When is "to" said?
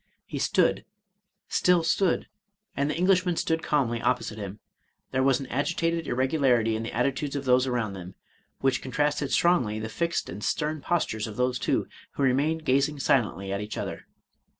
4.37-4.41